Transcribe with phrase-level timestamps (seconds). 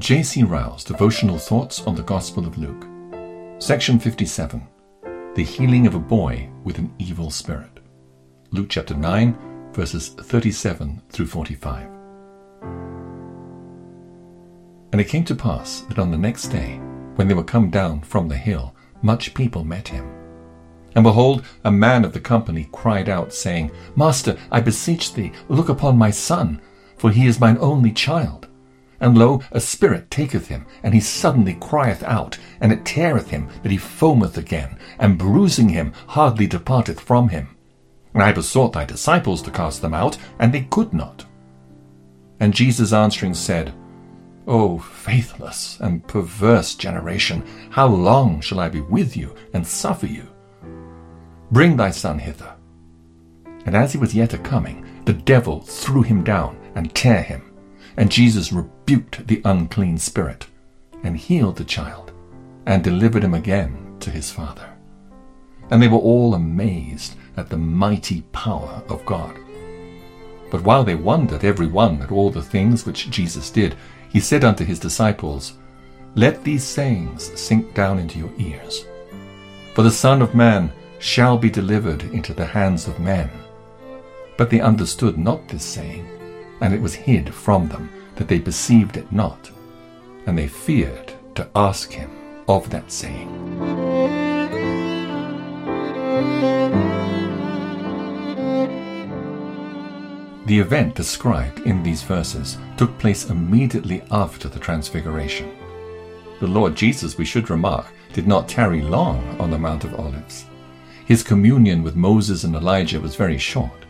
[0.00, 0.44] J.C.
[0.44, 2.86] Ryle's Devotional Thoughts on the Gospel of Luke.
[3.58, 4.66] Section 57
[5.34, 7.80] The Healing of a Boy with an Evil Spirit.
[8.50, 11.86] Luke chapter 9, verses 37 through 45.
[14.92, 16.78] And it came to pass that on the next day,
[17.16, 20.10] when they were come down from the hill, much people met him.
[20.94, 25.68] And behold, a man of the company cried out, saying, Master, I beseech thee, look
[25.68, 26.62] upon my son,
[26.96, 28.46] for he is mine only child
[29.00, 33.48] and lo, a spirit taketh him, and he suddenly crieth out, and it teareth him
[33.62, 37.56] that he foameth again, and bruising him hardly departeth from him.
[38.12, 41.24] And I besought thy disciples to cast them out, and they could not.
[42.40, 43.72] And Jesus answering said,
[44.46, 50.26] O faithless and perverse generation, how long shall I be with you and suffer you?
[51.50, 52.56] Bring thy son hither.
[53.66, 57.52] And as he was yet a coming, the devil threw him down and tear him.
[57.96, 60.46] And Jesus rebuked the unclean spirit,
[61.02, 62.12] and healed the child,
[62.66, 64.68] and delivered him again to his father.
[65.70, 69.38] And they were all amazed at the mighty power of God.
[70.50, 73.76] But while they wondered every one at all the things which Jesus did,
[74.10, 75.54] he said unto his disciples,
[76.16, 78.84] Let these sayings sink down into your ears.
[79.74, 83.30] For the Son of Man shall be delivered into the hands of men.
[84.36, 86.06] But they understood not this saying
[86.60, 89.50] and it was hid from them, that they perceived it not,
[90.26, 92.10] and they feared to ask him
[92.48, 93.30] of that saying.
[100.44, 105.56] The event described in these verses took place immediately after the Transfiguration.
[106.40, 110.44] The Lord Jesus, we should remark, did not tarry long on the Mount of Olives.
[111.06, 113.86] His communion with Moses and Elijah was very short.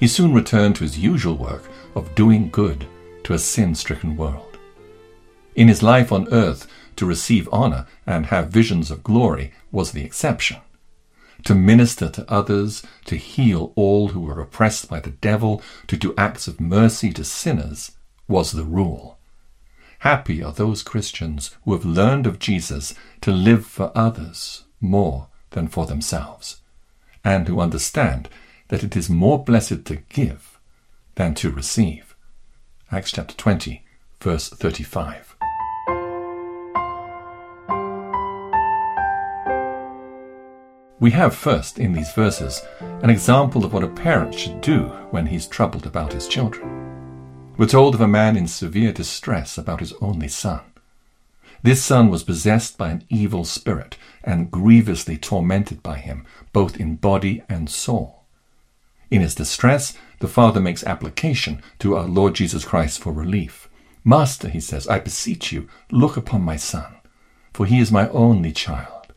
[0.00, 2.88] He soon returned to his usual work of doing good
[3.24, 4.58] to a sin stricken world.
[5.54, 10.04] In his life on earth, to receive honor and have visions of glory was the
[10.04, 10.58] exception.
[11.44, 16.14] To minister to others, to heal all who were oppressed by the devil, to do
[16.16, 17.92] acts of mercy to sinners
[18.28, 19.18] was the rule.
[20.00, 25.68] Happy are those Christians who have learned of Jesus to live for others more than
[25.68, 26.60] for themselves,
[27.24, 28.28] and who understand
[28.68, 30.58] that it is more blessed to give
[31.14, 32.11] than to receive.
[32.94, 33.82] Acts chapter 20,
[34.20, 35.34] verse 35.
[41.00, 42.60] We have first in these verses
[43.00, 47.54] an example of what a parent should do when he's troubled about his children.
[47.56, 50.60] We're told of a man in severe distress about his only son.
[51.62, 56.96] This son was possessed by an evil spirit and grievously tormented by him, both in
[56.96, 58.22] body and soul.
[59.10, 63.68] In his distress, the father makes application to our Lord Jesus Christ for relief.
[64.04, 66.94] Master, he says, I beseech you, look upon my son,
[67.52, 69.12] for he is my only child.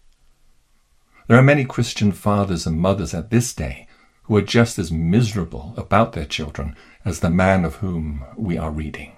[1.28, 3.88] There are many Christian fathers and mothers at this day
[4.24, 8.72] who are just as miserable about their children as the man of whom we are
[8.72, 9.16] reading.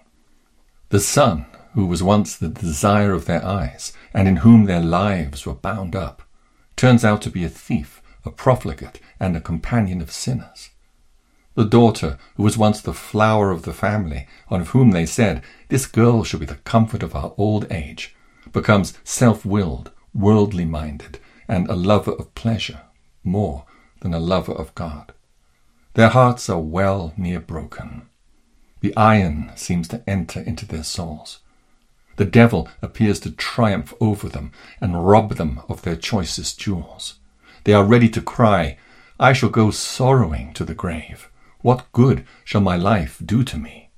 [0.89, 5.45] The son, who was once the desire of their eyes, and in whom their lives
[5.45, 6.21] were bound up,
[6.75, 10.69] turns out to be a thief a profligate, and a companion of sinners.
[11.57, 15.87] The daughter, who was once the flower of the family, of whom they said, This
[15.87, 18.15] girl shall be the comfort of our old age,
[18.53, 22.81] becomes self willed, worldly minded, and a lover of pleasure
[23.23, 23.65] more
[24.01, 25.13] than a lover of God.
[25.95, 28.03] Their hearts are well near broken.
[28.81, 31.39] The iron seems to enter into their souls.
[32.17, 37.15] The devil appears to triumph over them and rob them of their choicest jewels.
[37.63, 38.77] They are ready to cry,
[39.19, 41.31] I shall go sorrowing to the grave.
[41.67, 43.89] What good shall my life do to me?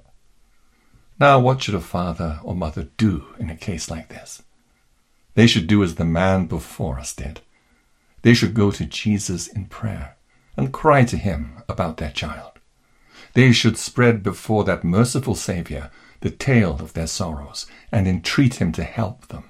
[1.19, 4.41] Now, what should a father or mother do in a case like this?
[5.35, 7.41] They should do as the man before us did.
[8.23, 10.17] They should go to Jesus in prayer
[10.57, 12.53] and cry to him about their child.
[13.35, 15.91] They should spread before that merciful Saviour
[16.21, 19.43] the tale of their sorrows and entreat him to help them.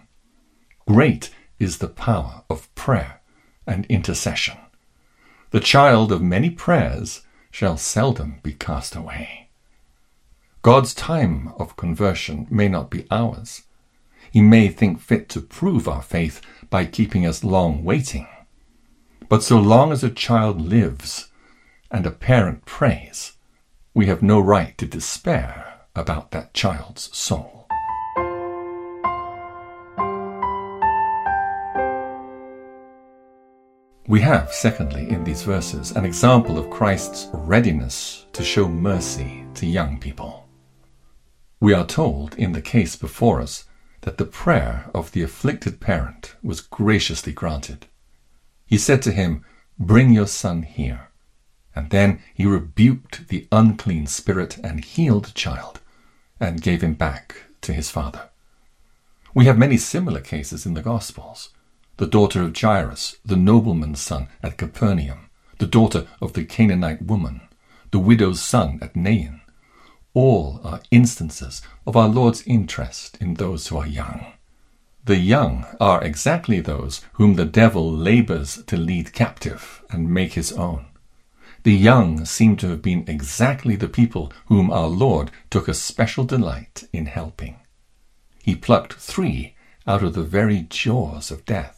[0.86, 3.22] Great is the power of prayer
[3.66, 4.58] and intercession.
[5.52, 9.50] The child of many prayers shall seldom be cast away.
[10.62, 13.63] God's time of conversion may not be ours.
[14.31, 18.28] He may think fit to prove our faith by keeping us long waiting.
[19.28, 21.30] But so long as a child lives
[21.90, 23.34] and a parent prays,
[23.94, 27.59] we have no right to despair about that child's soul.
[34.10, 39.68] We have, secondly, in these verses, an example of Christ's readiness to show mercy to
[39.68, 40.50] young people.
[41.60, 43.66] We are told in the case before us
[44.02, 47.86] that the prayer of the afflicted parent was graciously granted.
[48.66, 49.46] He said to him,
[49.78, 51.10] Bring your son here.
[51.76, 55.82] And then he rebuked the unclean spirit and healed the child,
[56.40, 58.32] and gave him back to his father.
[59.36, 61.52] We have many similar cases in the Gospels.
[62.00, 67.42] The daughter of Jairus, the nobleman's son at Capernaum, the daughter of the Canaanite woman,
[67.92, 69.42] the widow's son at Nain.
[70.13, 74.31] All are instances of our Lord's interest in those who are young.
[75.04, 80.54] The young are exactly those whom the devil labors to lead captive and make his
[80.54, 80.86] own.
[81.63, 86.24] The young seem to have been exactly the people whom our Lord took a special
[86.24, 87.60] delight in helping.
[88.42, 91.75] He plucked three out of the very jaws of death.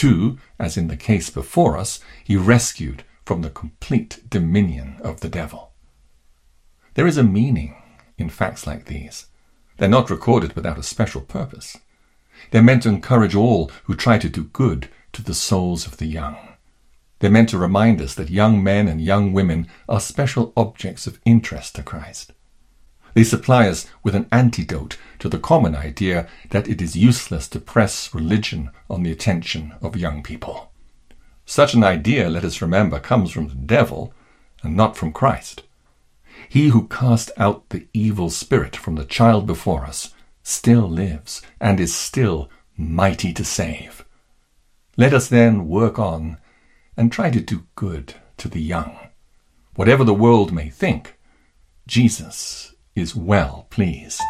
[0.00, 5.28] Two, as in the case before us, he rescued from the complete dominion of the
[5.28, 5.72] devil.
[6.94, 7.76] There is a meaning
[8.16, 9.26] in facts like these.
[9.76, 11.76] They're not recorded without a special purpose.
[12.50, 16.06] They're meant to encourage all who try to do good to the souls of the
[16.06, 16.38] young.
[17.18, 21.20] They're meant to remind us that young men and young women are special objects of
[21.26, 22.32] interest to Christ.
[23.20, 27.60] They supply us with an antidote to the common idea that it is useless to
[27.60, 30.72] press religion on the attention of young people.
[31.44, 34.14] Such an idea, let us remember, comes from the devil
[34.62, 35.64] and not from Christ.
[36.48, 41.78] He who cast out the evil spirit from the child before us still lives and
[41.78, 44.02] is still mighty to save.
[44.96, 46.38] Let us then work on
[46.96, 48.98] and try to do good to the young.
[49.74, 51.18] Whatever the world may think,
[51.86, 54.20] Jesus is well pleased.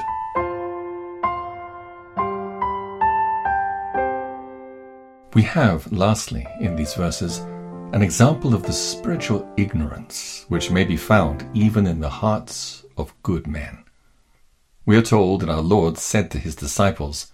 [5.34, 7.38] We have, lastly, in these verses,
[7.92, 13.14] an example of the spiritual ignorance which may be found even in the hearts of
[13.22, 13.84] good men.
[14.84, 17.32] We are told that our Lord said to his disciples,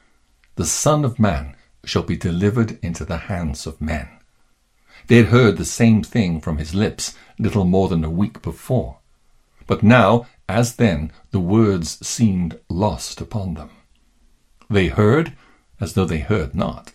[0.57, 4.09] The Son of Man shall be delivered into the hands of men.
[5.07, 8.99] They had heard the same thing from his lips little more than a week before.
[9.67, 13.71] But now, as then, the words seemed lost upon them.
[14.71, 15.33] They heard
[15.81, 16.93] as though they heard not.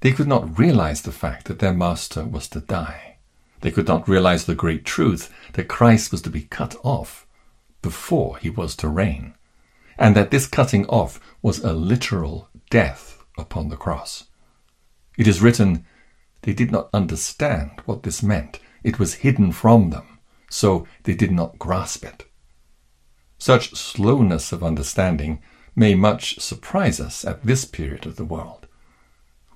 [0.00, 3.16] They could not realize the fact that their master was to die.
[3.62, 7.26] They could not realize the great truth that Christ was to be cut off
[7.80, 9.34] before he was to reign,
[9.98, 14.24] and that this cutting off was a literal death upon the cross.
[15.16, 15.86] It is written,
[16.42, 18.58] they did not understand what this meant.
[18.82, 20.18] It was hidden from them,
[20.50, 22.26] so they did not grasp it.
[23.44, 25.42] Such slowness of understanding
[25.76, 28.66] may much surprise us at this period of the world.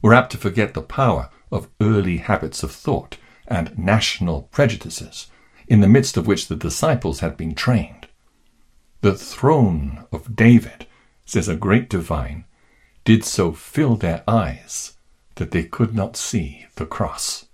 [0.02, 5.29] We're apt to forget the power of early habits of thought and national prejudices,
[5.69, 8.08] in the midst of which the disciples had been trained.
[9.00, 10.87] The throne of David,
[11.25, 12.44] says a great divine,
[13.06, 14.99] did so fill their eyes
[15.37, 17.46] that they could not see the cross.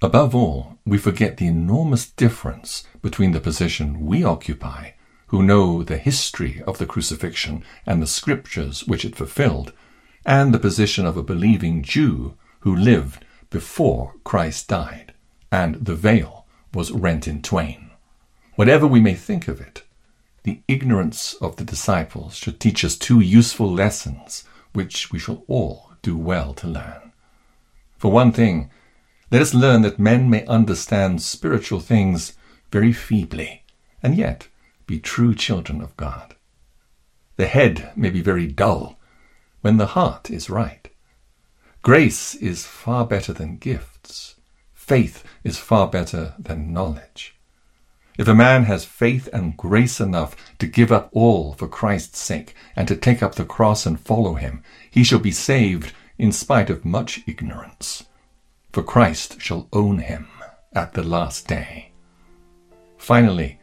[0.00, 4.90] Above all, we forget the enormous difference between the position we occupy,
[5.26, 9.72] who know the history of the crucifixion and the scriptures which it fulfilled,
[10.24, 15.14] and the position of a believing Jew who lived before Christ died,
[15.50, 17.90] and the veil was rent in twain.
[18.54, 19.82] Whatever we may think of it,
[20.44, 25.90] the ignorance of the disciples should teach us two useful lessons which we shall all
[26.02, 27.12] do well to learn.
[27.98, 28.70] For one thing,
[29.30, 32.32] let us learn that men may understand spiritual things
[32.70, 33.64] very feebly,
[34.02, 34.48] and yet
[34.86, 36.34] be true children of God.
[37.36, 38.98] The head may be very dull
[39.60, 40.88] when the heart is right.
[41.82, 44.34] Grace is far better than gifts.
[44.72, 47.36] Faith is far better than knowledge.
[48.18, 52.54] If a man has faith and grace enough to give up all for Christ's sake
[52.74, 56.68] and to take up the cross and follow him, he shall be saved in spite
[56.68, 58.04] of much ignorance.
[58.72, 60.28] For Christ shall own him
[60.74, 61.92] at the last day.
[62.96, 63.58] Finally,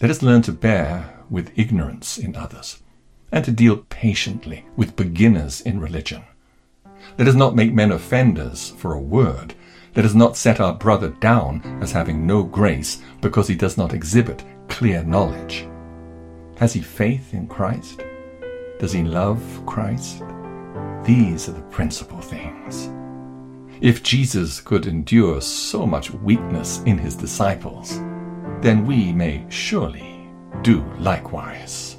[0.00, 2.82] let us learn to bear with ignorance in others
[3.32, 6.22] and to deal patiently with beginners in religion.
[7.18, 9.54] Let us not make men offenders for a word,
[9.96, 13.92] let us not set our brother down as having no grace because he does not
[13.92, 15.66] exhibit clear knowledge.
[16.56, 18.02] Has he faith in Christ?
[18.78, 20.22] Does he love Christ?
[21.04, 22.90] These are the principal things.
[23.80, 27.96] If Jesus could endure so much weakness in his disciples,
[28.60, 30.28] then we may surely
[30.60, 31.89] do likewise.